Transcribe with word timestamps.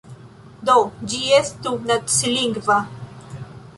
Do, 0.69 0.75
ĝi 1.11 1.21
estu 1.41 1.75
nacilingva. 1.91 2.79